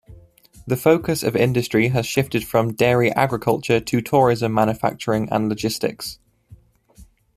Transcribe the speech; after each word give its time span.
The 0.65 0.77
focus 0.77 1.21
of 1.21 1.35
industry 1.35 1.89
has 1.89 2.07
shifted 2.07 2.43
from 2.43 2.73
dairy 2.73 3.11
agriculture 3.11 3.79
to 3.79 4.01
tourism, 4.01 4.51
manufacturing 4.51 5.29
and 5.31 5.47
logistics. 5.47 6.17